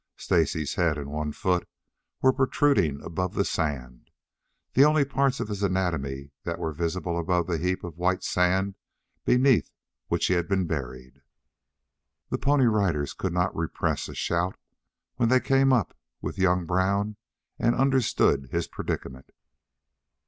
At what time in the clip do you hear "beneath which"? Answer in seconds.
9.25-10.25